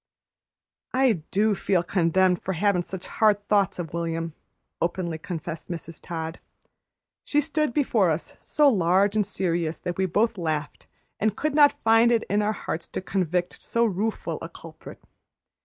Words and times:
"I 0.95 1.11
do 1.29 1.53
feel 1.53 1.83
condemned 1.83 2.41
for 2.41 2.53
havin' 2.53 2.81
such 2.81 3.05
hard 3.05 3.47
thoughts 3.47 3.79
o' 3.79 3.83
William," 3.83 4.33
openly 4.81 5.19
confessed 5.19 5.69
Mrs. 5.69 6.01
Todd. 6.01 6.39
She 7.23 7.39
stood 7.39 7.71
before 7.71 8.09
us 8.09 8.35
so 8.39 8.67
large 8.67 9.15
and 9.15 9.27
serious 9.27 9.79
that 9.81 9.97
we 9.99 10.07
both 10.07 10.39
laughed 10.39 10.87
and 11.19 11.37
could 11.37 11.53
not 11.53 11.83
find 11.83 12.11
it 12.11 12.23
in 12.31 12.41
our 12.41 12.51
hearts 12.51 12.87
to 12.87 12.99
convict 13.01 13.61
so 13.61 13.85
rueful 13.85 14.39
a 14.41 14.49
culprit. 14.49 14.99